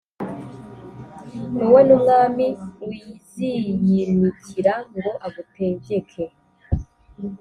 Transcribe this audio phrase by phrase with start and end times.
[1.57, 2.45] Wowe n’umwami
[2.87, 6.23] uziyimikira ngo agutegeke,